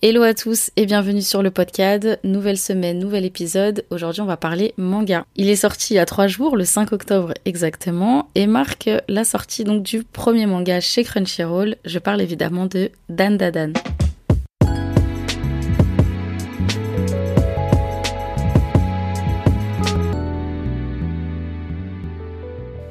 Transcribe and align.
Hello 0.00 0.22
à 0.22 0.32
tous 0.32 0.70
et 0.76 0.86
bienvenue 0.86 1.22
sur 1.22 1.42
le 1.42 1.50
podcast. 1.50 2.20
Nouvelle 2.22 2.56
semaine, 2.56 3.00
nouvel 3.00 3.24
épisode. 3.24 3.84
Aujourd'hui, 3.90 4.22
on 4.22 4.26
va 4.26 4.36
parler 4.36 4.72
manga. 4.76 5.26
Il 5.34 5.48
est 5.48 5.56
sorti 5.56 5.94
il 5.94 5.96
y 5.96 5.98
a 5.98 6.06
trois 6.06 6.28
jours, 6.28 6.56
le 6.56 6.64
5 6.64 6.92
octobre 6.92 7.34
exactement, 7.44 8.28
et 8.36 8.46
marque 8.46 8.88
la 9.08 9.24
sortie 9.24 9.64
donc 9.64 9.82
du 9.82 10.04
premier 10.04 10.46
manga 10.46 10.80
chez 10.80 11.02
Crunchyroll. 11.02 11.74
Je 11.84 11.98
parle 11.98 12.20
évidemment 12.20 12.66
de 12.66 12.92
Dan 13.08 13.36
Dadan. 13.36 13.72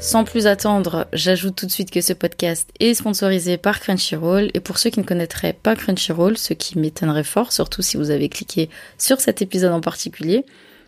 Sans 0.08 0.24
plus 0.24 0.48
attendre, 0.48 1.06
j'ajoute 1.12 1.58
tout 1.58 1.66
de 1.66 1.72
suite 1.72 1.92
que 1.92 2.00
ce 2.00 2.14
podcast 2.14 2.72
est 2.80 2.94
sponsorisé 2.94 3.58
par 3.58 3.82
Crunchyroll. 3.82 4.50
Et 4.54 4.62
pour 4.62 4.78
ceux 4.78 4.90
qui 4.90 5.02
ne 5.02 5.06
connaîtraient 5.06 5.52
pas 5.52 5.76
Crunchyroll, 5.76 6.38
ce 6.38 6.54
qui 6.54 6.80
m'étonnerait 6.80 7.26
fort, 7.26 7.52
surtout 7.52 7.82
si 7.82 7.98
vous 7.98 8.10
avez 8.10 8.30
cliqué 8.30 8.70
sur 8.98 9.20
cet 9.20 9.42
épisode 9.42 9.74
en 9.74 9.82
particulier, 9.82 10.46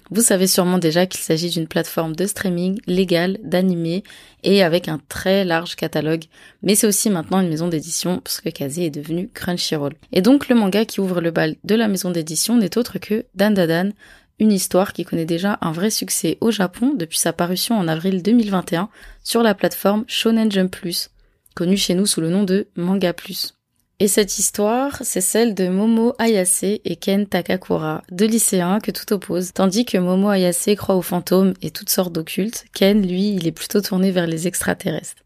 vous 0.10 0.22
savez 0.22 0.48
sûrement 0.48 0.78
déjà 0.78 1.06
qu'il 1.06 1.20
s'agit 1.20 1.50
d'une 1.50 1.68
plateforme 1.68 2.16
de 2.16 2.26
streaming 2.26 2.80
légale 2.88 3.40
d'animés 3.44 4.06
et 4.44 4.64
avec 4.64 4.88
un 4.88 5.02
très 5.10 5.44
large 5.44 5.76
catalogue. 5.76 6.24
Mais 6.64 6.76
c'est 6.76 6.88
aussi 6.88 7.10
maintenant 7.10 7.42
une 7.42 7.50
maison 7.50 7.68
d'édition 7.68 8.22
parce 8.24 8.40
que 8.40 8.48
Kazé 8.48 8.86
est 8.86 8.90
devenu 8.90 9.30
Crunchyroll. 9.34 9.96
Et 10.14 10.22
donc 10.22 10.48
le 10.48 10.56
manga 10.56 10.86
qui 10.86 11.02
ouvre 11.02 11.20
le 11.20 11.32
bal 11.32 11.58
de 11.66 11.76
la 11.76 11.90
maison 11.90 12.10
d'édition 12.10 12.56
n'est 12.56 12.78
autre 12.78 13.00
que 13.00 13.26
Dan 13.36 13.54
Dan, 13.54 13.92
une 14.40 14.52
histoire 14.52 14.94
qui 14.94 15.04
connaît 15.04 15.26
déjà 15.26 15.58
un 15.62 15.72
vrai 15.72 15.90
succès 15.90 16.38
au 16.42 16.52
Japon 16.52 16.94
depuis 16.96 17.18
sa 17.18 17.34
parution 17.34 17.78
en 17.78 17.88
avril 17.88 18.24
2021 18.24 18.90
sur 19.24 19.44
la 19.44 19.54
plateforme 19.54 20.06
Shonen 20.08 20.52
Jump 20.52 20.72
Plus, 20.72 21.10
connue 21.56 21.78
chez 21.78 21.94
nous 21.94 22.06
sous 22.06 22.22
le 22.22 22.30
nom 22.30 22.44
de 22.44 22.68
Manga 22.76 23.14
Plus. 23.14 23.54
Et 24.02 24.08
cette 24.08 24.38
histoire, 24.38 24.98
c'est 25.02 25.20
celle 25.20 25.54
de 25.54 25.68
Momo 25.68 26.14
Ayase 26.20 26.64
et 26.64 26.96
Ken 26.96 27.28
Takakura, 27.28 28.02
deux 28.10 28.28
lycéens 28.28 28.80
que 28.80 28.92
tout 28.92 29.12
oppose. 29.12 29.52
Tandis 29.52 29.84
que 29.84 29.98
Momo 29.98 30.30
Ayase 30.30 30.70
croit 30.78 30.96
aux 30.96 31.02
fantômes 31.02 31.54
et 31.62 31.70
toutes 31.70 31.90
sortes 31.90 32.14
d'occultes, 32.14 32.64
Ken, 32.74 33.06
lui, 33.06 33.34
il 33.34 33.46
est 33.46 33.52
plutôt 33.52 33.82
tourné 33.82 34.12
vers 34.12 34.26
les 34.26 34.48
extraterrestres. 34.48 35.24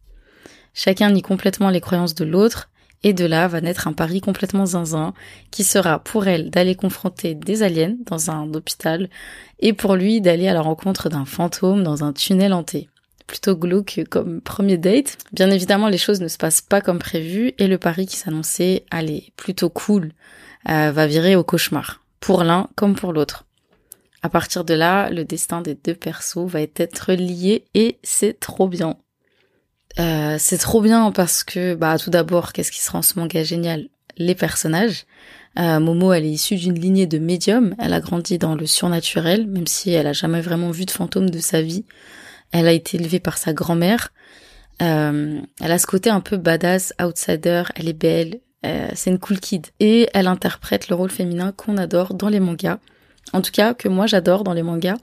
Chacun 0.74 1.12
nie 1.12 1.22
complètement 1.22 1.70
les 1.70 1.82
croyances 1.82 2.16
de 2.16 2.26
l'autre, 2.26 2.72
et 3.04 3.14
de 3.14 3.26
là 3.26 3.48
va 3.48 3.62
naître 3.62 3.88
un 3.88 3.94
pari 3.94 4.22
complètement 4.22 4.66
zinzin 4.66 5.14
qui 5.52 5.64
sera 5.64 6.00
pour 6.00 6.28
elle 6.28 6.50
d'aller 6.50 6.76
confronter 6.76 7.36
des 7.36 7.64
aliens 7.64 7.96
dans 8.06 8.32
un 8.32 8.54
hôpital 8.54 9.10
et 9.60 9.74
pour 9.74 9.96
lui 9.96 10.22
d'aller 10.22 10.48
à 10.48 10.54
la 10.54 10.62
rencontre 10.62 11.10
d'un 11.10 11.26
fantôme 11.26 11.84
dans 11.84 12.04
un 12.04 12.14
tunnel 12.14 12.54
hanté. 12.54 12.90
Plutôt 13.28 13.56
glauque 13.56 14.02
comme 14.10 14.42
premier 14.42 14.78
date. 14.78 15.18
Bien 15.32 15.50
évidemment, 15.50 15.88
les 15.88 15.98
choses 15.98 16.22
ne 16.22 16.28
se 16.28 16.38
passent 16.38 16.62
pas 16.62 16.82
comme 16.82 17.00
prévu 17.00 17.54
et 17.58 17.68
le 17.68 17.78
pari 17.78 18.06
qui 18.06 18.18
s'annonçait, 18.18 18.86
allez, 18.92 19.32
plutôt 19.38 19.70
cool, 19.70 20.12
euh, 20.70 20.92
va 20.92 21.08
virer 21.08 21.36
au 21.36 21.44
cauchemar. 21.44 22.02
Pour 22.20 22.44
l'un 22.44 22.70
comme 22.76 22.96
pour 22.96 23.14
l'autre. 23.14 23.46
À 24.22 24.30
partir 24.30 24.64
de 24.64 24.74
là, 24.74 25.10
le 25.10 25.26
destin 25.26 25.62
des 25.62 25.76
deux 25.76 25.96
persos 25.96 26.46
va 26.46 26.62
être 26.62 27.14
lié 27.14 27.66
et 27.74 27.98
c'est 28.04 28.40
trop 28.40 28.68
bien. 28.68 28.98
Euh, 30.00 30.38
c'est 30.40 30.58
trop 30.58 30.82
bien 30.82 31.12
parce 31.12 31.44
que, 31.44 31.76
bah, 31.76 31.98
tout 31.98 32.10
d'abord, 32.10 32.54
qu'est-ce 32.54 32.72
qui 32.72 32.82
se 32.82 32.92
rend 32.92 33.02
ce 33.02 33.20
manga 33.20 33.44
génial? 33.44 33.88
Les 34.18 34.36
personnages. 34.36 35.06
Euh, 35.60 35.80
Momo, 35.80 36.14
elle 36.14 36.26
est 36.26 36.32
issue 36.32 36.56
d'une 36.56 36.80
lignée 36.80 37.08
de 37.08 37.20
médiums. 37.20 37.76
Elle 37.80 37.94
a 37.94 38.00
grandi 38.00 38.38
dans 38.38 38.56
le 38.56 38.66
surnaturel, 38.66 39.48
même 39.48 39.68
si 39.68 39.92
elle 39.92 40.08
a 40.08 40.14
jamais 40.14 40.42
vraiment 40.42 40.72
vu 40.72 40.86
de 40.86 40.92
fantôme 40.92 41.30
de 41.30 41.40
sa 41.40 41.62
vie. 41.62 41.86
Elle 42.52 42.68
a 42.68 42.72
été 42.72 42.98
élevée 42.98 43.20
par 43.20 43.38
sa 43.38 43.54
grand-mère. 43.54 44.12
Euh, 44.82 45.40
elle 45.62 45.72
a 45.72 45.78
ce 45.78 45.88
côté 45.88 46.10
un 46.10 46.22
peu 46.22 46.38
badass, 46.38 46.94
outsider. 47.02 47.64
Elle 47.76 47.90
est 47.90 47.94
belle. 47.94 48.40
c'est 48.96 49.10
une 49.10 49.20
cool 49.20 49.40
kid. 49.40 49.68
Et 49.80 50.10
elle 50.14 50.28
interprète 50.28 50.90
le 50.90 50.96
rôle 50.96 51.12
féminin 51.12 51.52
qu'on 51.56 51.78
adore 51.78 52.14
dans 52.14 52.30
les 52.30 52.40
mangas. 52.40 52.80
En 53.32 53.42
tout 53.42 53.52
cas, 53.52 53.74
que 53.74 53.88
moi 53.88 54.06
j'adore 54.08 54.44
dans 54.44 54.54
les 54.54 54.64
mangas 54.64 54.98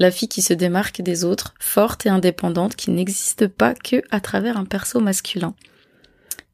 la 0.00 0.10
fille 0.10 0.28
qui 0.28 0.42
se 0.42 0.54
démarque 0.54 1.02
des 1.02 1.24
autres, 1.24 1.54
forte 1.60 2.06
et 2.06 2.08
indépendante, 2.08 2.74
qui 2.74 2.90
n'existe 2.90 3.46
pas 3.46 3.74
que 3.74 4.02
à 4.10 4.18
travers 4.20 4.56
un 4.56 4.64
perso 4.64 4.98
masculin. 4.98 5.54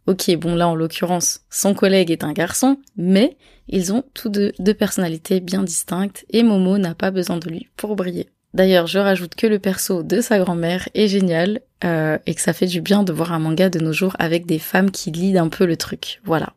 Ok, 0.06 0.30
bon 0.36 0.56
là 0.56 0.68
en 0.68 0.74
l'occurrence, 0.74 1.40
son 1.48 1.72
collègue 1.72 2.10
est 2.10 2.24
un 2.24 2.32
garçon, 2.32 2.78
mais 2.96 3.36
ils 3.68 3.92
ont 3.92 4.04
tous 4.14 4.28
deux 4.28 4.52
deux 4.58 4.74
personnalités 4.74 5.40
bien 5.40 5.62
distinctes 5.62 6.26
et 6.30 6.42
Momo 6.42 6.76
n'a 6.78 6.94
pas 6.94 7.10
besoin 7.10 7.38
de 7.38 7.48
lui 7.48 7.68
pour 7.76 7.96
briller. 7.96 8.28
D'ailleurs, 8.52 8.86
je 8.86 8.98
rajoute 8.98 9.34
que 9.34 9.46
le 9.46 9.58
perso 9.58 10.02
de 10.02 10.20
sa 10.20 10.38
grand-mère 10.38 10.88
est 10.94 11.08
génial 11.08 11.60
euh, 11.84 12.18
et 12.26 12.34
que 12.34 12.40
ça 12.40 12.52
fait 12.52 12.66
du 12.66 12.80
bien 12.80 13.02
de 13.02 13.12
voir 13.12 13.32
un 13.32 13.38
manga 13.38 13.68
de 13.68 13.78
nos 13.78 13.92
jours 13.92 14.16
avec 14.18 14.46
des 14.46 14.58
femmes 14.58 14.90
qui 14.90 15.10
lident 15.10 15.36
un 15.36 15.48
peu 15.48 15.66
le 15.66 15.76
truc. 15.76 16.20
Voilà. 16.24 16.54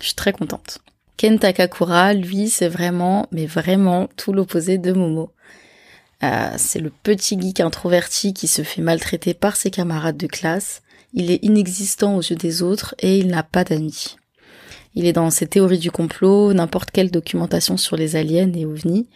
Je 0.00 0.06
suis 0.06 0.14
très 0.14 0.32
contente. 0.32 0.80
Ken 1.16 1.38
Takakura, 1.38 2.12
lui, 2.14 2.48
c'est 2.48 2.68
vraiment, 2.68 3.28
mais 3.30 3.46
vraiment 3.46 4.08
tout 4.16 4.32
l'opposé 4.32 4.78
de 4.78 4.92
Momo. 4.92 5.30
Euh, 6.22 6.50
c'est 6.56 6.78
le 6.78 6.90
petit 6.90 7.40
geek 7.40 7.60
introverti 7.60 8.32
qui 8.34 8.46
se 8.46 8.62
fait 8.62 8.82
maltraiter 8.82 9.34
par 9.34 9.56
ses 9.56 9.70
camarades 9.70 10.16
de 10.16 10.26
classe. 10.26 10.82
Il 11.12 11.30
est 11.30 11.42
inexistant 11.44 12.16
aux 12.16 12.22
yeux 12.22 12.36
des 12.36 12.62
autres 12.62 12.94
et 12.98 13.18
il 13.18 13.28
n'a 13.28 13.42
pas 13.42 13.64
d'amis. 13.64 14.16
Il 14.94 15.06
est 15.06 15.12
dans 15.12 15.30
ses 15.30 15.46
théories 15.46 15.78
du 15.78 15.90
complot, 15.90 16.52
n'importe 16.52 16.90
quelle 16.90 17.10
documentation 17.10 17.76
sur 17.76 17.96
les 17.96 18.16
aliens 18.16 18.52
et 18.52 18.64
ovnis. 18.64 19.08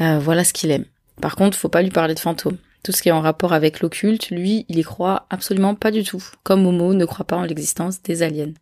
Euh, 0.00 0.18
voilà 0.18 0.44
ce 0.44 0.52
qu'il 0.52 0.70
aime. 0.70 0.86
Par 1.20 1.36
contre, 1.36 1.56
faut 1.56 1.68
pas 1.68 1.82
lui 1.82 1.90
parler 1.90 2.14
de 2.14 2.20
fantômes. 2.20 2.58
Tout 2.82 2.92
ce 2.92 3.02
qui 3.02 3.10
est 3.10 3.12
en 3.12 3.20
rapport 3.20 3.52
avec 3.52 3.80
l'occulte, 3.80 4.30
lui, 4.30 4.64
il 4.68 4.78
y 4.78 4.82
croit 4.82 5.26
absolument 5.30 5.74
pas 5.74 5.90
du 5.90 6.02
tout. 6.02 6.24
Comme 6.42 6.62
Momo 6.62 6.94
ne 6.94 7.04
croit 7.04 7.26
pas 7.26 7.36
en 7.36 7.44
l'existence 7.44 8.02
des 8.02 8.22
aliens. 8.22 8.52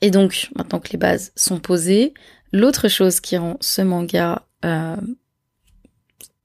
Et 0.00 0.10
donc, 0.10 0.48
maintenant 0.56 0.80
que 0.80 0.90
les 0.92 0.98
bases 0.98 1.32
sont 1.36 1.58
posées, 1.58 2.14
l'autre 2.52 2.88
chose 2.88 3.20
qui 3.20 3.36
rend 3.36 3.56
ce 3.60 3.82
manga 3.82 4.42
euh, 4.64 4.96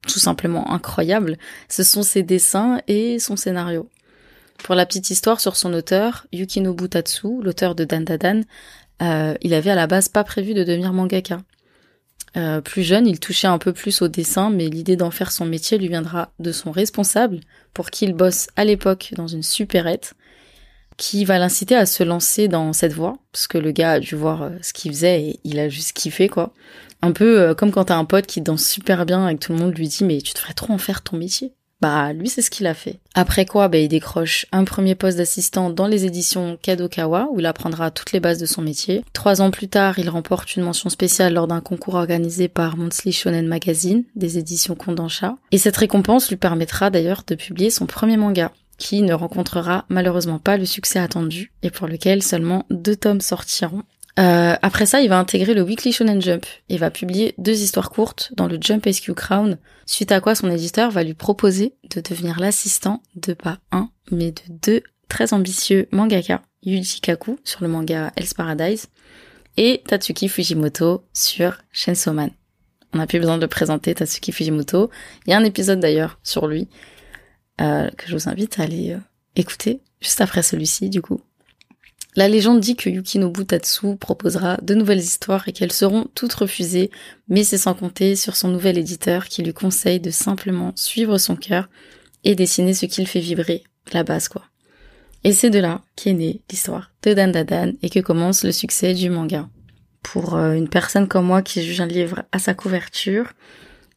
tout 0.07 0.19
simplement 0.19 0.71
incroyable, 0.71 1.37
ce 1.69 1.83
sont 1.83 2.03
ses 2.03 2.23
dessins 2.23 2.81
et 2.87 3.19
son 3.19 3.35
scénario. 3.35 3.89
Pour 4.63 4.75
la 4.75 4.85
petite 4.85 5.09
histoire 5.09 5.39
sur 5.39 5.55
son 5.55 5.73
auteur, 5.73 6.27
Yukinobu 6.31 6.89
Tatsu, 6.89 7.41
l'auteur 7.41 7.75
de 7.75 7.83
Dandadan, 7.83 8.41
euh, 9.01 9.33
il 9.41 9.53
avait 9.53 9.71
à 9.71 9.75
la 9.75 9.87
base 9.87 10.09
pas 10.09 10.23
prévu 10.23 10.53
de 10.53 10.63
devenir 10.63 10.93
mangaka. 10.93 11.41
Euh, 12.35 12.61
plus 12.61 12.83
jeune, 12.83 13.05
il 13.05 13.19
touchait 13.19 13.47
un 13.47 13.57
peu 13.57 13.73
plus 13.73 14.01
au 14.01 14.07
dessin, 14.07 14.49
mais 14.49 14.67
l'idée 14.67 14.95
d'en 14.95 15.11
faire 15.11 15.31
son 15.31 15.45
métier 15.45 15.77
lui 15.77 15.87
viendra 15.87 16.31
de 16.39 16.51
son 16.51 16.71
responsable, 16.71 17.39
pour 17.73 17.89
qui 17.89 18.05
il 18.05 18.13
bosse 18.13 18.47
à 18.55 18.65
l'époque 18.65 19.13
dans 19.15 19.27
une 19.27 19.43
supérette, 19.43 20.13
qui 21.03 21.25
va 21.25 21.37
l'inciter 21.37 21.75
à 21.75 21.85
se 21.85 22.01
lancer 22.01 22.47
dans 22.47 22.71
cette 22.71 22.93
voie, 22.93 23.17
parce 23.33 23.47
que 23.47 23.57
le 23.57 23.71
gars 23.71 23.91
a 23.91 23.99
dû 23.99 24.15
voir 24.15 24.43
euh, 24.43 24.51
ce 24.61 24.71
qu'il 24.71 24.89
faisait 24.93 25.21
et 25.21 25.39
il 25.43 25.59
a 25.59 25.67
juste 25.67 25.91
kiffé, 25.91 26.29
quoi. 26.29 26.53
Un 27.01 27.11
peu 27.11 27.41
euh, 27.41 27.53
comme 27.53 27.71
quand 27.71 27.83
t'as 27.83 27.97
un 27.97 28.05
pote 28.05 28.25
qui 28.25 28.39
danse 28.39 28.65
super 28.65 29.05
bien 29.05 29.27
et 29.27 29.35
que 29.35 29.39
tout 29.39 29.51
le 29.51 29.59
monde 29.59 29.77
lui 29.77 29.89
dit 29.89 30.05
mais 30.05 30.21
tu 30.21 30.31
devrais 30.33 30.53
trop 30.53 30.71
en 30.71 30.77
faire 30.77 31.01
ton 31.01 31.17
métier. 31.17 31.51
Bah 31.81 32.13
lui 32.13 32.29
c'est 32.29 32.41
ce 32.41 32.49
qu'il 32.49 32.65
a 32.67 32.73
fait. 32.73 32.99
Après 33.15 33.45
quoi, 33.45 33.67
bah, 33.67 33.79
il 33.79 33.89
décroche 33.89 34.45
un 34.53 34.63
premier 34.63 34.95
poste 34.95 35.17
d'assistant 35.17 35.69
dans 35.69 35.87
les 35.87 36.05
éditions 36.05 36.57
Kadokawa 36.61 37.27
où 37.33 37.41
il 37.41 37.45
apprendra 37.45 37.91
toutes 37.91 38.13
les 38.13 38.21
bases 38.21 38.39
de 38.39 38.45
son 38.45 38.61
métier. 38.61 39.03
Trois 39.11 39.41
ans 39.41 39.51
plus 39.51 39.67
tard, 39.67 39.99
il 39.99 40.09
remporte 40.09 40.55
une 40.55 40.63
mention 40.63 40.89
spéciale 40.89 41.33
lors 41.33 41.47
d'un 41.47 41.59
concours 41.59 41.95
organisé 41.95 42.47
par 42.47 42.77
Monthly 42.77 43.11
Shonen 43.11 43.47
Magazine 43.47 44.05
des 44.15 44.37
éditions 44.37 44.75
Kondansha. 44.75 45.35
Et 45.51 45.57
cette 45.57 45.75
récompense 45.75 46.29
lui 46.29 46.37
permettra 46.37 46.89
d'ailleurs 46.89 47.23
de 47.27 47.35
publier 47.35 47.71
son 47.71 47.87
premier 47.87 48.15
manga 48.15 48.53
qui 48.77 49.01
ne 49.01 49.13
rencontrera 49.13 49.85
malheureusement 49.89 50.39
pas 50.39 50.57
le 50.57 50.65
succès 50.65 50.99
attendu 50.99 51.51
et 51.61 51.69
pour 51.69 51.87
lequel 51.87 52.23
seulement 52.23 52.65
deux 52.69 52.95
tomes 52.95 53.21
sortiront 53.21 53.83
euh, 54.19 54.55
après 54.61 54.85
ça, 54.85 55.01
il 55.01 55.09
va 55.09 55.17
intégrer 55.17 55.55
le 55.55 55.63
Weekly 55.63 55.91
Shonen 55.91 56.21
Jump 56.21 56.45
et 56.69 56.77
va 56.77 56.91
publier 56.91 57.33
deux 57.39 57.61
histoires 57.63 57.89
courtes 57.89 58.31
dans 58.37 58.47
le 58.47 58.57
Jump 58.61 58.87
SQ 58.87 59.13
Crown, 59.13 59.57
suite 59.87 60.11
à 60.11 60.21
quoi 60.21 60.35
son 60.35 60.51
éditeur 60.51 60.91
va 60.91 61.03
lui 61.03 61.15
proposer 61.15 61.73
de 61.95 61.99
devenir 61.99 62.39
l'assistant 62.39 63.01
de 63.15 63.33
pas 63.33 63.57
un, 63.71 63.89
mais 64.11 64.31
de 64.31 64.41
deux 64.49 64.83
très 65.09 65.33
ambitieux 65.33 65.87
mangaka, 65.91 66.43
Yuji 66.63 67.01
Kaku 67.01 67.39
sur 67.43 67.63
le 67.63 67.67
manga 67.67 68.11
Hell's 68.15 68.33
Paradise 68.33 68.87
et 69.57 69.81
Tatsuki 69.87 70.29
Fujimoto 70.29 71.03
sur 71.13 71.57
Chainsaw 71.71 72.13
Man. 72.13 72.29
On 72.93 72.99
n'a 72.99 73.07
plus 73.07 73.19
besoin 73.19 73.37
de 73.37 73.41
le 73.41 73.47
présenter, 73.47 73.95
Tatsuki 73.95 74.31
Fujimoto. 74.31 74.91
Il 75.25 75.31
y 75.31 75.33
a 75.33 75.37
un 75.37 75.43
épisode 75.43 75.79
d'ailleurs 75.79 76.19
sur 76.23 76.47
lui 76.47 76.67
euh, 77.61 77.89
que 77.91 78.07
je 78.07 78.15
vous 78.15 78.29
invite 78.29 78.59
à 78.59 78.63
aller 78.63 78.93
euh, 78.93 78.99
écouter 79.35 79.81
juste 80.01 80.21
après 80.21 80.43
celui-ci 80.43 80.89
du 80.89 81.01
coup. 81.01 81.21
La 82.15 82.27
légende 82.27 82.59
dit 82.59 82.75
que 82.75 82.89
Yukinobu 82.89 83.45
Tatsu 83.45 83.95
proposera 83.97 84.57
de 84.61 84.75
nouvelles 84.75 84.99
histoires 84.99 85.47
et 85.47 85.51
qu'elles 85.51 85.71
seront 85.71 86.07
toutes 86.13 86.33
refusées, 86.33 86.91
mais 87.27 87.43
c'est 87.43 87.57
sans 87.57 87.73
compter 87.73 88.15
sur 88.15 88.35
son 88.35 88.49
nouvel 88.49 88.77
éditeur 88.77 89.25
qui 89.25 89.41
lui 89.41 89.53
conseille 89.53 89.99
de 89.99 90.11
simplement 90.11 90.73
suivre 90.75 91.17
son 91.17 91.35
cœur 91.35 91.69
et 92.23 92.35
dessiner 92.35 92.75
ce 92.75 92.85
qu'il 92.85 93.07
fait 93.07 93.19
vibrer, 93.19 93.63
la 93.93 94.03
base 94.03 94.27
quoi. 94.27 94.43
Et 95.23 95.31
c'est 95.31 95.49
de 95.49 95.59
là 95.59 95.81
qu'est 95.95 96.13
née 96.13 96.41
l'histoire 96.51 96.91
de 97.01 97.13
Dan 97.13 97.31
Dadan 97.31 97.71
et 97.81 97.89
que 97.89 97.99
commence 97.99 98.43
le 98.43 98.51
succès 98.51 98.93
du 98.93 99.09
manga. 99.09 99.49
Pour 100.03 100.35
euh, 100.35 100.53
une 100.53 100.67
personne 100.67 101.07
comme 101.07 101.25
moi 101.25 101.41
qui 101.41 101.63
juge 101.63 101.81
un 101.81 101.87
livre 101.87 102.23
à 102.31 102.39
sa 102.39 102.53
couverture, 102.53 103.31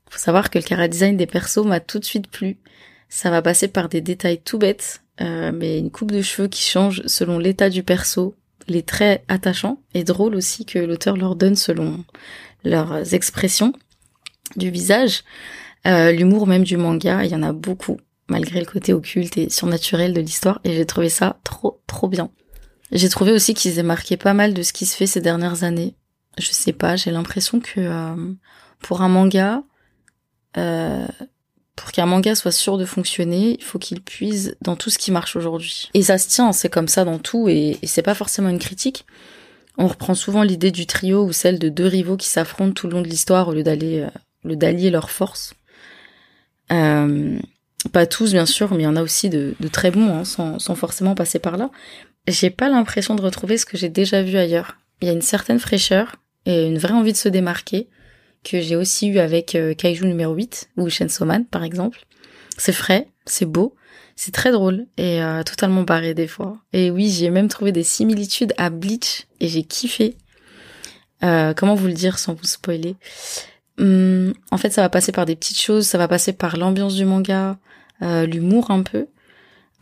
faut 0.08 0.18
savoir 0.18 0.50
que 0.50 0.58
le 0.58 0.64
cara 0.64 0.88
design 0.88 1.16
des 1.16 1.26
persos 1.26 1.66
m'a 1.66 1.80
tout 1.80 1.98
de 1.98 2.04
suite 2.04 2.28
plu. 2.28 2.58
Ça 3.08 3.30
va 3.30 3.42
passer 3.42 3.68
par 3.68 3.88
des 3.88 4.00
détails 4.00 4.40
tout 4.42 4.58
bêtes, 4.58 5.02
euh, 5.20 5.52
mais 5.54 5.78
une 5.78 5.90
coupe 5.90 6.10
de 6.10 6.22
cheveux 6.22 6.48
qui 6.48 6.62
change 6.62 7.02
selon 7.06 7.38
l'état 7.38 7.70
du 7.70 7.82
perso, 7.82 8.34
les 8.68 8.82
traits 8.82 9.24
attachants 9.28 9.80
et 9.94 10.04
drôles 10.04 10.34
aussi 10.34 10.66
que 10.66 10.78
l'auteur 10.78 11.16
leur 11.16 11.36
donne 11.36 11.56
selon 11.56 12.04
leurs 12.64 13.14
expressions 13.14 13.72
du 14.56 14.70
visage. 14.70 15.22
Euh, 15.86 16.10
l'humour 16.12 16.46
même 16.46 16.64
du 16.64 16.76
manga, 16.76 17.24
il 17.24 17.30
y 17.30 17.34
en 17.34 17.42
a 17.42 17.52
beaucoup, 17.52 17.98
malgré 18.28 18.60
le 18.60 18.66
côté 18.66 18.92
occulte 18.92 19.36
et 19.38 19.50
surnaturel 19.50 20.12
de 20.12 20.20
l'histoire, 20.20 20.60
et 20.64 20.74
j'ai 20.74 20.86
trouvé 20.86 21.08
ça 21.08 21.38
trop, 21.44 21.80
trop 21.86 22.08
bien. 22.08 22.30
J'ai 22.92 23.08
trouvé 23.08 23.32
aussi 23.32 23.54
qu'ils 23.54 23.82
marqué 23.82 24.16
pas 24.16 24.34
mal 24.34 24.54
de 24.54 24.62
ce 24.62 24.72
qui 24.72 24.86
se 24.86 24.96
fait 24.96 25.06
ces 25.06 25.20
dernières 25.20 25.64
années. 25.64 25.94
Je 26.38 26.50
sais 26.50 26.72
pas, 26.72 26.96
j'ai 26.96 27.10
l'impression 27.10 27.60
que 27.60 27.80
euh, 27.80 28.32
pour 28.80 29.02
un 29.02 29.08
manga, 29.08 29.62
euh, 30.56 31.06
pour 31.76 31.92
qu'un 31.92 32.06
manga 32.06 32.34
soit 32.34 32.52
sûr 32.52 32.78
de 32.78 32.86
fonctionner, 32.86 33.56
il 33.58 33.62
faut 33.62 33.78
qu'il 33.78 34.00
puise 34.00 34.56
dans 34.62 34.76
tout 34.76 34.88
ce 34.90 34.98
qui 34.98 35.12
marche 35.12 35.36
aujourd'hui. 35.36 35.90
Et 35.92 36.02
ça 36.02 36.16
se 36.16 36.26
tient, 36.26 36.52
c'est 36.52 36.70
comme 36.70 36.88
ça 36.88 37.04
dans 37.04 37.18
tout, 37.18 37.48
et, 37.48 37.78
c'est 37.84 38.02
pas 38.02 38.14
forcément 38.14 38.48
une 38.48 38.58
critique. 38.58 39.04
On 39.76 39.86
reprend 39.86 40.14
souvent 40.14 40.42
l'idée 40.42 40.70
du 40.70 40.86
trio 40.86 41.22
ou 41.24 41.32
celle 41.32 41.58
de 41.58 41.68
deux 41.68 41.86
rivaux 41.86 42.16
qui 42.16 42.28
s'affrontent 42.28 42.72
tout 42.72 42.86
le 42.86 42.94
long 42.94 43.02
de 43.02 43.08
l'histoire 43.08 43.48
au 43.48 43.52
lieu 43.52 43.62
d'aller, 43.62 44.00
euh, 44.00 44.10
le 44.42 44.56
d'allier 44.56 44.90
leurs 44.90 45.10
forces. 45.10 45.52
Euh, 46.72 47.38
pas 47.92 48.06
tous 48.06 48.32
bien 48.32 48.46
sûr, 48.46 48.72
mais 48.72 48.80
il 48.80 48.84
y 48.84 48.88
en 48.88 48.96
a 48.96 49.02
aussi 49.02 49.28
de, 49.28 49.54
de 49.60 49.68
très 49.68 49.90
bons, 49.90 50.08
hein, 50.08 50.24
sans, 50.24 50.58
sans 50.58 50.74
forcément 50.74 51.14
passer 51.14 51.38
par 51.38 51.58
là. 51.58 51.70
J'ai 52.26 52.50
pas 52.50 52.70
l'impression 52.70 53.14
de 53.14 53.22
retrouver 53.22 53.58
ce 53.58 53.66
que 53.66 53.76
j'ai 53.76 53.90
déjà 53.90 54.22
vu 54.22 54.38
ailleurs. 54.38 54.78
Il 55.02 55.08
y 55.08 55.10
a 55.10 55.14
une 55.14 55.22
certaine 55.22 55.60
fraîcheur 55.60 56.16
et 56.46 56.66
une 56.66 56.78
vraie 56.78 56.94
envie 56.94 57.12
de 57.12 57.18
se 57.18 57.28
démarquer 57.28 57.88
que 58.46 58.60
j'ai 58.60 58.76
aussi 58.76 59.08
eu 59.08 59.18
avec 59.18 59.54
euh, 59.56 59.74
Kaiju 59.74 60.06
numéro 60.06 60.32
8 60.32 60.70
ou 60.76 60.88
Chainsaw 60.88 61.24
Man 61.24 61.44
par 61.44 61.64
exemple. 61.64 62.06
C'est 62.56 62.72
frais, 62.72 63.08
c'est 63.26 63.44
beau, 63.44 63.74
c'est 64.14 64.32
très 64.32 64.52
drôle 64.52 64.86
et 64.96 65.22
euh, 65.22 65.42
totalement 65.42 65.82
barré 65.82 66.14
des 66.14 66.28
fois. 66.28 66.58
Et 66.72 66.90
oui, 66.90 67.10
j'ai 67.10 67.30
même 67.30 67.48
trouvé 67.48 67.72
des 67.72 67.82
similitudes 67.82 68.54
à 68.56 68.70
Bleach 68.70 69.26
et 69.40 69.48
j'ai 69.48 69.64
kiffé. 69.64 70.16
Euh, 71.24 71.54
comment 71.54 71.74
vous 71.74 71.88
le 71.88 71.92
dire 71.92 72.18
sans 72.18 72.34
vous 72.34 72.44
spoiler? 72.44 72.94
Hum, 73.78 74.32
En 74.50 74.58
fait, 74.58 74.70
ça 74.70 74.82
va 74.82 74.88
passer 74.88 75.12
par 75.12 75.26
des 75.26 75.34
petites 75.34 75.60
choses, 75.60 75.86
ça 75.86 75.98
va 75.98 76.08
passer 76.08 76.32
par 76.32 76.56
l'ambiance 76.56 76.94
du 76.94 77.04
manga, 77.04 77.58
l'humour 78.00 78.70
un 78.70 78.82
peu. 78.82 79.06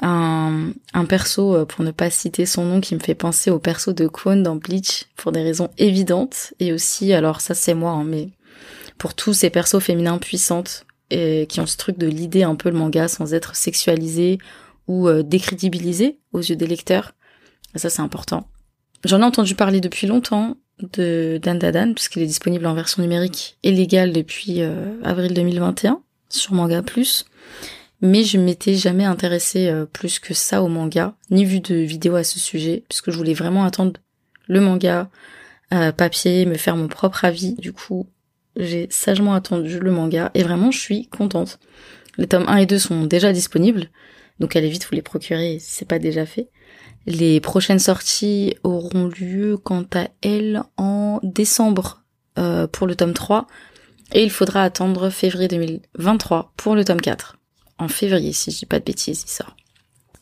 Un, 0.02 0.72
perso, 1.08 1.64
pour 1.66 1.84
ne 1.84 1.92
pas 1.92 2.10
citer 2.10 2.46
son 2.46 2.64
nom, 2.64 2.80
qui 2.80 2.94
me 2.94 3.00
fait 3.00 3.14
penser 3.14 3.50
au 3.50 3.58
perso 3.58 3.92
de 3.92 4.08
Kwon 4.08 4.36
dans 4.36 4.56
Bleach, 4.56 5.06
pour 5.16 5.32
des 5.32 5.42
raisons 5.42 5.70
évidentes. 5.78 6.54
Et 6.60 6.72
aussi, 6.72 7.12
alors 7.12 7.40
ça 7.40 7.54
c'est 7.54 7.74
moi, 7.74 7.92
hein, 7.92 8.04
mais 8.04 8.30
pour 8.98 9.14
tous 9.14 9.32
ces 9.32 9.50
persos 9.50 9.80
féminins 9.80 10.18
puissantes 10.18 10.86
et 11.10 11.46
qui 11.48 11.60
ont 11.60 11.66
ce 11.66 11.76
truc 11.76 11.98
de 11.98 12.06
l'idée 12.06 12.42
un 12.42 12.54
peu 12.54 12.70
le 12.70 12.76
manga 12.76 13.08
sans 13.08 13.34
être 13.34 13.56
sexualisé 13.56 14.38
ou 14.86 15.08
euh, 15.08 15.22
décrédibilisé 15.22 16.18
aux 16.32 16.40
yeux 16.40 16.56
des 16.56 16.66
lecteurs. 16.66 17.14
ça 17.74 17.90
c'est 17.90 18.02
important. 18.02 18.48
J'en 19.04 19.20
ai 19.20 19.24
entendu 19.24 19.54
parler 19.54 19.80
depuis 19.80 20.06
longtemps 20.06 20.56
de 20.80 21.38
Dan 21.42 21.58
Dadan 21.58 21.92
puisqu'il 21.94 22.22
est 22.22 22.26
disponible 22.26 22.66
en 22.66 22.74
version 22.74 23.02
numérique 23.02 23.58
et 23.62 23.70
légale 23.70 24.12
depuis 24.12 24.62
euh, 24.62 24.94
avril 25.02 25.34
2021 25.34 26.00
sur 26.28 26.54
Manga 26.54 26.82
Plus. 26.82 27.26
Mais 28.00 28.24
je 28.24 28.38
m'étais 28.38 28.74
jamais 28.74 29.04
intéressée 29.04 29.68
euh, 29.68 29.86
plus 29.86 30.18
que 30.18 30.34
ça 30.34 30.62
au 30.62 30.68
manga, 30.68 31.14
ni 31.30 31.44
vu 31.44 31.60
de 31.60 31.74
vidéo 31.74 32.16
à 32.16 32.24
ce 32.24 32.38
sujet, 32.38 32.82
puisque 32.88 33.10
je 33.10 33.16
voulais 33.16 33.34
vraiment 33.34 33.64
attendre 33.64 33.92
le 34.46 34.60
manga 34.60 35.08
papier, 35.96 36.46
me 36.46 36.54
faire 36.54 36.76
mon 36.76 36.86
propre 36.86 37.24
avis. 37.24 37.54
Du 37.54 37.72
coup, 37.72 38.06
j'ai 38.56 38.86
sagement 38.90 39.34
attendu 39.34 39.78
le 39.78 39.90
manga 39.90 40.30
et 40.34 40.42
vraiment 40.42 40.70
je 40.70 40.78
suis 40.78 41.08
contente. 41.08 41.58
Les 42.18 42.26
tomes 42.26 42.46
1 42.46 42.56
et 42.58 42.66
2 42.66 42.78
sont 42.78 43.04
déjà 43.04 43.32
disponibles, 43.32 43.88
donc 44.38 44.56
allez 44.56 44.68
vite 44.68 44.86
vous 44.86 44.94
les 44.94 45.02
procurer 45.02 45.58
si 45.58 45.72
c'est 45.72 45.88
pas 45.88 45.98
déjà 45.98 46.26
fait. 46.26 46.48
Les 47.06 47.40
prochaines 47.40 47.78
sorties 47.78 48.56
auront 48.62 49.08
lieu 49.08 49.56
quant 49.56 49.84
à 49.94 50.08
elles 50.22 50.62
en 50.76 51.20
décembre 51.22 52.02
euh, 52.38 52.66
pour 52.66 52.86
le 52.86 52.94
tome 52.94 53.12
3 53.12 53.46
et 54.12 54.22
il 54.22 54.30
faudra 54.30 54.62
attendre 54.62 55.10
février 55.10 55.48
2023 55.48 56.52
pour 56.56 56.74
le 56.74 56.84
tome 56.84 57.00
4. 57.00 57.36
En 57.78 57.88
février 57.88 58.32
si 58.32 58.50
je 58.50 58.58
dis 58.58 58.66
pas 58.66 58.78
de 58.78 58.84
bêtises 58.84 59.24
il 59.26 59.30
sort. 59.30 59.56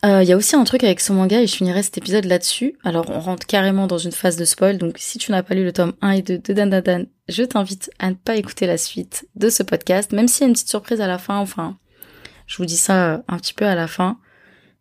Il 0.04 0.08
euh, 0.10 0.22
y 0.24 0.32
a 0.32 0.36
aussi 0.36 0.56
un 0.56 0.64
truc 0.64 0.82
avec 0.82 0.98
ce 0.98 1.12
manga 1.12 1.40
et 1.40 1.46
je 1.46 1.54
finirai 1.54 1.80
cet 1.80 1.96
épisode 1.96 2.24
là-dessus. 2.24 2.76
Alors 2.82 3.08
on 3.10 3.20
rentre 3.20 3.46
carrément 3.46 3.86
dans 3.86 3.98
une 3.98 4.10
phase 4.10 4.36
de 4.36 4.44
spoil, 4.44 4.76
donc 4.76 4.96
si 4.98 5.16
tu 5.18 5.30
n'as 5.30 5.44
pas 5.44 5.54
lu 5.54 5.62
le 5.62 5.72
tome 5.72 5.92
1 6.00 6.10
et 6.10 6.22
2 6.22 6.38
de 6.38 6.52
Dan 6.54 6.70
Dan 6.70 7.06
je 7.28 7.44
t'invite 7.44 7.88
à 8.00 8.10
ne 8.10 8.16
pas 8.16 8.34
écouter 8.34 8.66
la 8.66 8.78
suite 8.78 9.28
de 9.36 9.48
ce 9.48 9.62
podcast, 9.62 10.10
même 10.10 10.26
s'il 10.26 10.40
y 10.40 10.44
a 10.44 10.48
une 10.48 10.54
petite 10.54 10.70
surprise 10.70 11.00
à 11.00 11.06
la 11.06 11.18
fin, 11.18 11.38
enfin, 11.38 11.78
je 12.48 12.56
vous 12.56 12.64
dis 12.64 12.76
ça 12.76 13.22
un 13.28 13.38
petit 13.38 13.54
peu 13.54 13.64
à 13.64 13.76
la 13.76 13.86
fin. 13.86 14.18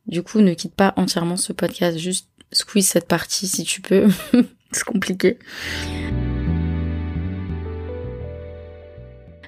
Du 0.07 0.23
coup, 0.23 0.41
ne 0.41 0.56
quitte 0.56 0.73
pas 0.73 0.95
entièrement 0.97 1.38
ce 1.38 1.53
podcast, 1.53 2.00
juste 2.00 2.27
squeeze 2.51 2.88
cette 2.88 3.07
partie 3.07 3.47
si 3.47 3.63
tu 3.63 3.79
peux. 3.79 4.07
C'est 4.71 4.85
compliqué. 4.85 5.38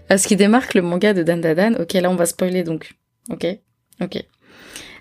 À 0.07 0.19
ce 0.19 0.27
qui 0.27 0.35
démarque 0.35 0.75
le 0.75 0.83
manga 0.83 1.15
de 1.15 1.23
Dan 1.23 1.41
Dan, 1.41 1.77
ok, 1.81 1.93
là 1.93 2.11
on 2.11 2.15
va 2.15 2.27
spoiler 2.27 2.63
donc. 2.63 2.93
Ok, 3.31 3.47
ok. 3.99 4.23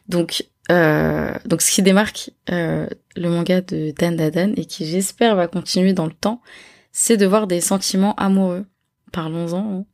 Donc 0.08 0.44
euh, 0.70 1.32
donc 1.44 1.62
ce 1.62 1.72
qui 1.72 1.82
démarque 1.82 2.30
euh, 2.50 2.86
le 3.16 3.28
manga 3.28 3.60
de 3.60 3.92
Dan 3.98 4.16
Dadan 4.16 4.52
et 4.56 4.64
qui 4.64 4.86
j'espère 4.86 5.34
va 5.34 5.48
continuer 5.48 5.92
dans 5.92 6.06
le 6.06 6.12
temps, 6.12 6.40
c'est 6.92 7.16
de 7.16 7.26
voir 7.26 7.46
des 7.46 7.60
sentiments 7.60 8.14
amoureux. 8.14 8.64
Parlons-en. 9.12 9.78
Hein. 9.80 9.84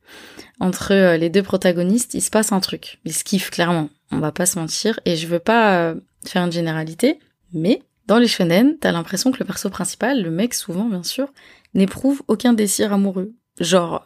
Entre 0.59 0.93
euh, 0.93 1.17
les 1.17 1.29
deux 1.29 1.43
protagonistes, 1.43 2.13
il 2.13 2.21
se 2.21 2.29
passe 2.29 2.51
un 2.51 2.59
truc. 2.59 2.99
Ils 3.05 3.13
se 3.13 3.23
kiffent 3.23 3.51
clairement. 3.51 3.89
On 4.11 4.19
va 4.19 4.31
pas 4.31 4.45
se 4.45 4.59
mentir. 4.59 4.99
Et 5.05 5.15
je 5.15 5.27
veux 5.27 5.39
pas 5.39 5.93
faire 6.25 6.43
une 6.43 6.51
généralité, 6.51 7.19
mais 7.53 7.81
dans 8.07 8.17
les 8.17 8.27
shonen, 8.27 8.77
t'as 8.79 8.91
l'impression 8.91 9.31
que 9.31 9.39
le 9.39 9.45
perso 9.45 9.69
principal, 9.69 10.23
le 10.23 10.31
mec 10.31 10.53
souvent 10.53 10.85
bien 10.85 11.03
sûr, 11.03 11.31
n'éprouve 11.73 12.23
aucun 12.27 12.53
désir 12.53 12.91
amoureux. 12.91 13.33
Genre, 13.59 14.03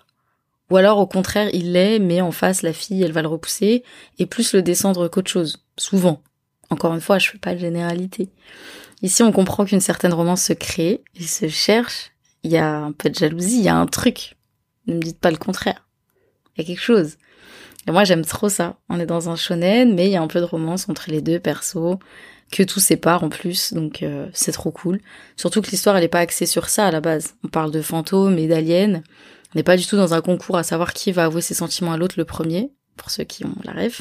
ou 0.69 0.77
alors 0.77 0.98
au 0.98 1.07
contraire 1.07 1.50
il 1.54 1.71
l'est, 1.71 2.00
mais 2.00 2.19
en 2.19 2.31
face 2.31 2.63
la 2.63 2.74
fille 2.74 3.01
elle 3.01 3.13
va 3.13 3.21
le 3.21 3.30
repousser 3.30 3.83
et 4.19 4.25
plus 4.25 4.54
le 4.54 4.62
descendre 4.62 5.07
qu'autre 5.07 5.31
chose. 5.31 5.65
Souvent. 5.77 6.21
Encore 6.73 6.93
une 6.95 7.01
fois, 7.01 7.19
je 7.19 7.29
fais 7.29 7.37
pas 7.37 7.53
de 7.53 7.59
généralité. 7.59 8.29
Ici, 9.03 9.21
on 9.21 9.31
comprend 9.31 9.63
qu'une 9.63 9.79
certaine 9.79 10.13
romance 10.13 10.41
se 10.41 10.53
crée, 10.53 11.03
il 11.13 11.27
se 11.27 11.47
cherche, 11.47 12.11
il 12.41 12.51
y 12.51 12.57
a 12.57 12.77
un 12.77 12.91
peu 12.91 13.11
de 13.11 13.15
jalousie, 13.15 13.59
il 13.59 13.63
y 13.63 13.69
a 13.69 13.75
un 13.75 13.85
truc. 13.85 14.35
Ne 14.87 14.95
me 14.95 15.01
dites 15.01 15.19
pas 15.19 15.29
le 15.29 15.37
contraire. 15.37 15.87
Il 16.55 16.61
y 16.61 16.63
a 16.63 16.67
quelque 16.67 16.81
chose. 16.81 17.17
Et 17.87 17.91
moi, 17.91 18.05
j'aime 18.05 18.25
trop 18.25 18.49
ça. 18.49 18.77
On 18.89 18.99
est 18.99 19.05
dans 19.05 19.29
un 19.29 19.35
shonen, 19.35 19.93
mais 19.93 20.07
il 20.07 20.11
y 20.11 20.15
a 20.15 20.21
un 20.21 20.27
peu 20.27 20.39
de 20.39 20.45
romance 20.45 20.89
entre 20.89 21.11
les 21.11 21.21
deux 21.21 21.39
persos, 21.39 21.99
que 22.51 22.63
tout 22.63 22.79
sépare 22.79 23.23
en 23.23 23.29
plus, 23.29 23.73
donc 23.73 24.01
euh, 24.01 24.27
c'est 24.33 24.51
trop 24.51 24.71
cool. 24.71 24.99
Surtout 25.37 25.61
que 25.61 25.69
l'histoire, 25.69 25.95
elle 25.95 26.03
est 26.03 26.07
pas 26.07 26.19
axée 26.19 26.47
sur 26.47 26.69
ça 26.69 26.87
à 26.87 26.91
la 26.91 27.01
base. 27.01 27.35
On 27.43 27.49
parle 27.49 27.69
de 27.69 27.81
fantômes 27.83 28.39
et 28.39 28.47
d'aliens. 28.47 29.03
On 29.53 29.59
n'est 29.59 29.63
pas 29.63 29.77
du 29.77 29.85
tout 29.85 29.97
dans 29.97 30.15
un 30.15 30.21
concours 30.21 30.57
à 30.57 30.63
savoir 30.63 30.93
qui 30.93 31.12
va 31.12 31.25
avouer 31.25 31.41
ses 31.41 31.53
sentiments 31.53 31.93
à 31.93 31.98
l'autre 31.98 32.15
le 32.17 32.25
premier, 32.25 32.71
pour 32.98 33.12
ceux 33.12 33.25
qui 33.25 33.45
ont 33.45 33.55
la 33.63 33.74
rêve. 33.74 34.00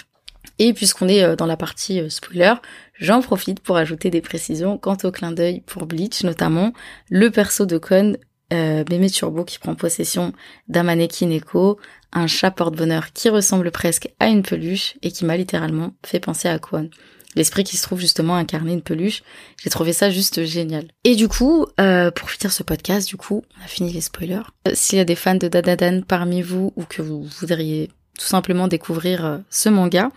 Et 0.59 0.73
puisqu'on 0.73 1.09
est 1.09 1.23
euh, 1.23 1.37
dans 1.37 1.47
la 1.47 1.57
partie 1.57 2.01
euh, 2.01 2.09
spoiler, 2.09 2.55
j'en 2.99 3.23
profite 3.23 3.61
pour 3.61 3.77
ajouter 3.77 4.11
des 4.11 4.21
précisions 4.21 4.79
quant 4.79 4.97
au 5.05 5.11
clin 5.11 5.33
d'œil 5.33 5.61
pour 5.61 5.87
Bleach, 5.87 6.25
notamment 6.25 6.73
le 7.11 7.31
perso 7.31 7.67
de 7.67 7.79
Kon, 7.79 8.17
euh, 8.53 8.85
Turbo, 9.13 9.45
qui 9.45 9.59
prend 9.59 9.75
possession 9.75 10.33
d'un 10.69 10.83
mannequin 10.83 11.27
Neko, 11.27 11.79
un 12.13 12.27
chat 12.27 12.51
porte-bonheur 12.51 13.13
qui 13.13 13.29
ressemble 13.29 13.71
presque 13.71 14.09
à 14.21 14.29
une 14.29 14.43
peluche 14.43 14.95
et 15.03 15.11
qui 15.11 15.25
m'a 15.25 15.37
littéralement 15.37 15.95
fait 16.05 16.21
penser 16.21 16.49
à 16.49 16.59
Kwon. 16.59 16.91
L'esprit 17.35 17.65
qui 17.65 17.79
se 17.79 17.83
trouve 17.83 18.01
justement 18.01 18.37
incarner 18.37 18.75
une 18.75 18.83
peluche, 18.83 19.23
j'ai 19.63 19.71
trouvé 19.71 19.95
ça 19.95 20.11
juste 20.11 20.45
génial. 20.45 20.85
Et 21.05 21.17
du 21.17 21.29
coup, 21.29 21.67
euh, 21.81 22.11
pour 22.11 22.31
finir 22.31 22.53
ce 22.53 22.63
podcast, 22.63 23.09
du 23.09 23.17
coup, 23.17 23.43
on 23.59 23.65
a 23.65 23.69
fini 23.69 23.91
les 23.91 24.03
spoilers. 24.03 24.43
S'il 24.75 24.99
y 24.99 25.01
a 25.01 25.07
des 25.07 25.15
fans 25.15 25.37
de 25.37 25.49
Dadadan 25.49 26.03
parmi 26.03 26.43
vous 26.43 26.75
ou 26.77 26.85
que 26.85 27.01
vous 27.01 27.23
voudriez 27.23 27.91
tout 28.19 28.27
simplement 28.27 28.69
découvrir 28.69 29.25
euh, 29.25 29.39
ce 29.51 29.69
manga. 29.69 30.11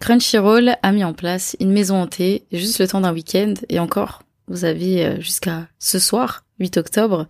Crunchyroll 0.00 0.76
a 0.82 0.92
mis 0.92 1.04
en 1.04 1.12
place 1.12 1.56
une 1.60 1.72
maison 1.72 2.02
hantée 2.02 2.46
juste 2.52 2.80
le 2.80 2.88
temps 2.88 3.02
d'un 3.02 3.12
week-end 3.12 3.54
et 3.68 3.78
encore, 3.78 4.22
vous 4.48 4.64
avez 4.64 5.04
euh, 5.04 5.20
jusqu'à 5.20 5.68
ce 5.78 5.98
soir, 5.98 6.44
8 6.58 6.78
octobre, 6.78 7.28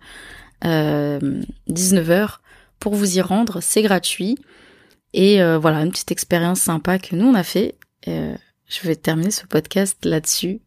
euh, 0.65 1.41
19h, 1.69 2.37
pour 2.79 2.95
vous 2.95 3.17
y 3.17 3.21
rendre. 3.21 3.59
C'est 3.61 3.83
gratuit. 3.83 4.37
Et 5.13 5.41
euh, 5.41 5.59
voilà, 5.59 5.81
une 5.81 5.91
petite 5.91 6.11
expérience 6.11 6.61
sympa 6.61 6.97
que 6.97 7.15
nous 7.15 7.27
on 7.27 7.35
a 7.35 7.43
fait. 7.43 7.75
je 8.07 8.87
vais 8.87 8.95
terminer 8.95 9.31
ce 9.31 9.45
podcast 9.45 9.97
là-dessus 10.05 10.61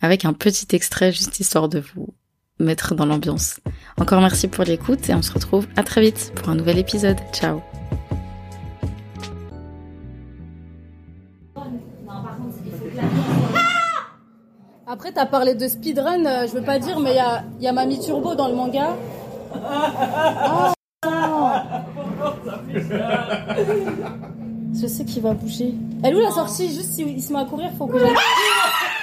avec 0.00 0.24
un 0.24 0.32
petit 0.32 0.66
extrait 0.74 1.12
juste 1.12 1.40
histoire 1.40 1.68
de 1.68 1.82
vous 1.94 2.08
mettre 2.58 2.94
dans 2.94 3.06
l'ambiance. 3.06 3.60
Encore 3.96 4.20
merci 4.20 4.48
pour 4.48 4.64
l'écoute 4.64 5.08
et 5.08 5.14
on 5.14 5.22
se 5.22 5.32
retrouve 5.32 5.68
à 5.76 5.84
très 5.84 6.00
vite 6.00 6.32
pour 6.34 6.48
un 6.48 6.56
nouvel 6.56 6.78
épisode. 6.78 7.18
Ciao 7.32 7.62
Après, 14.86 15.12
t'as 15.12 15.26
parlé 15.26 15.54
de 15.54 15.68
speedrun, 15.68 16.24
euh, 16.24 16.46
je 16.46 16.54
veux 16.54 16.62
pas 16.62 16.78
dire, 16.78 16.98
mais 16.98 17.10
il 17.12 17.16
y 17.16 17.18
a, 17.18 17.44
y 17.60 17.66
a 17.66 17.72
Mamie 17.72 18.00
Turbo 18.00 18.34
dans 18.34 18.48
le 18.48 18.54
manga. 18.54 18.96
je 24.74 24.86
sais 24.86 25.04
qu'il 25.04 25.22
va 25.22 25.34
bouger. 25.34 25.74
Elle 26.02 26.16
où 26.16 26.20
la 26.20 26.30
sortie? 26.30 26.68
Juste 26.68 26.92
s'il 26.92 27.22
se 27.22 27.32
met 27.32 27.40
à 27.40 27.44
courir, 27.44 27.70
faut 27.76 27.86
que 27.86 27.98
j'aille. 27.98 28.14